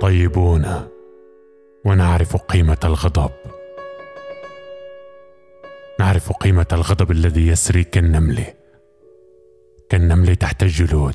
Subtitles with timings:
[0.00, 0.88] طيبون
[1.84, 3.30] ونعرف قيمة الغضب.
[6.00, 8.44] نعرف قيمة الغضب الذي يسري كالنمل.
[9.88, 11.14] كالنمل تحت الجلود.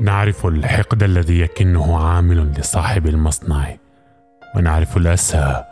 [0.00, 3.76] نعرف الحقد الذي يكنه عامل لصاحب المصنع.
[4.56, 5.64] ونعرف الأسى.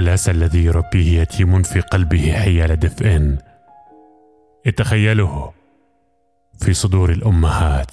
[0.00, 3.36] الأسى الذي يربيه يتيم في قلبه حيال دفء.
[4.66, 5.52] يتخيله
[6.58, 7.90] في صدور الأمهات.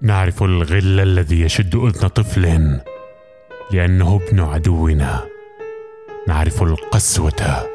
[0.00, 2.78] نعرف الغل الذي يشد أذن طفل
[3.72, 5.26] لأنه ابن عدونا.
[6.28, 7.68] نعرف القسوة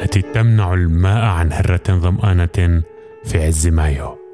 [0.00, 2.82] التي تمنع الماء عن هرة ظمانه
[3.24, 4.25] في عز مايو.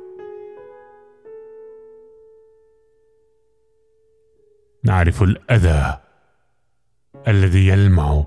[4.93, 5.99] نعرف الأذى
[7.29, 8.25] الذي يلمع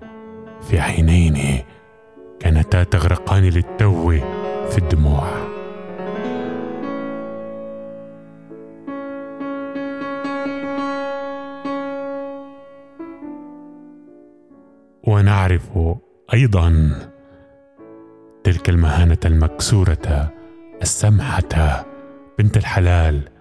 [0.62, 1.64] في عينين
[2.40, 4.10] كانتا تغرقان للتو
[4.70, 5.28] في الدموع.
[15.04, 15.70] ونعرف
[16.34, 16.92] أيضا
[18.44, 20.32] تلك المهانة المكسورة
[20.82, 21.86] السمحة
[22.40, 23.35] بنت الحلال.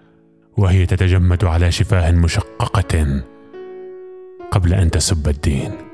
[0.57, 3.23] وهي تتجمد على شفاه مشققة
[4.51, 5.84] قبل أن تسب الدين.